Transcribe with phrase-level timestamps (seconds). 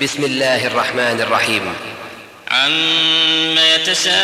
[0.00, 1.74] بسم الله الرحمن الرحيم.
[2.50, 4.20] عما يتساءلون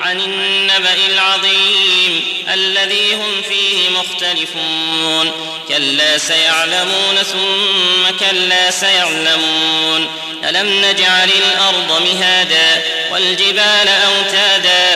[0.00, 2.22] عن النبأ العظيم
[2.52, 5.32] الذي هم فيه مختلفون.
[5.68, 10.06] كلا سيعلمون ثم كلا سيعلمون.
[10.48, 12.82] ألم نجعل الأرض مهادا
[13.12, 14.91] والجبال أوتادا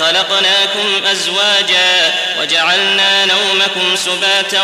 [0.00, 4.62] وخلقناكم أزواجا وجعلنا نومكم سباتا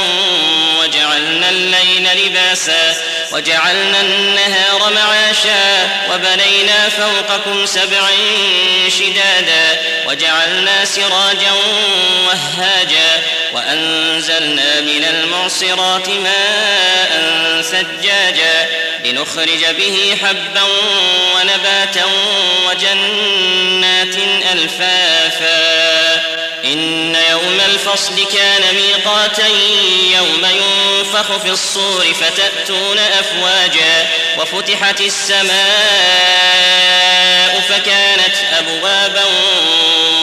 [0.80, 2.94] وجعلنا الليل لباسا
[3.32, 8.10] وجعلنا النهار معاشا وبنينا فوقكم سبعا
[8.88, 11.52] شدادا وجعلنا سراجا
[12.26, 13.22] وهاجا
[13.54, 17.12] وأنزلنا من المعصرات ماء
[17.62, 18.68] ثجاجا
[19.04, 20.62] لنخرج به حبا
[21.34, 22.04] ونباتا
[24.52, 26.04] ألفافا.
[26.64, 29.46] إن يوم الفصل كان ميقاتا
[30.16, 35.54] يوم ينفخ في الصور فتأتون أفواجا وفتحت السماء
[37.68, 39.24] فكانت أبوابا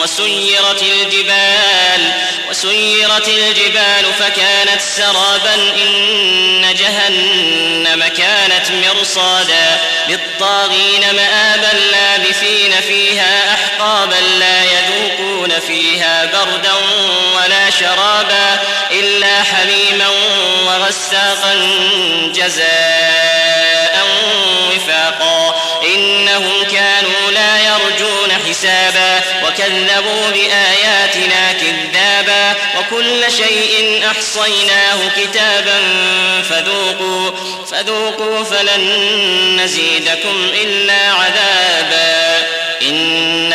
[0.02, 2.12] وسيرت الجبال
[2.50, 13.81] وسيرت الجبال فكانت سرابا إن جهنم كانت مرصادا للطاغين مآبا لابثين فيها يذوقون
[15.66, 16.74] فيها بردا
[17.36, 18.60] ولا شرابا
[18.90, 20.08] إلا حميما
[20.66, 21.54] وغساقا
[22.34, 24.06] جزاء
[24.70, 25.54] وفاقا
[25.94, 35.80] إنهم كانوا لا يرجون حسابا وكذبوا بآياتنا كذابا وكل شيء أحصيناه كتابا
[36.50, 37.30] فذوقوا
[37.70, 42.46] فذوقوا فلن نزيدكم إلا عذابا